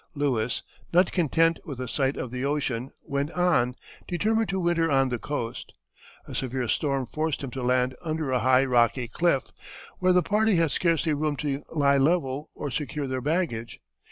[0.15, 3.75] Lewis, not content with a sight of the ocean, went on,
[4.07, 5.73] determined to winter on the coast.
[6.27, 9.43] A severe storm forced him to land under a high rocky cliff,
[9.99, 13.77] where the party had scarcely room to lie level or secure their baggage.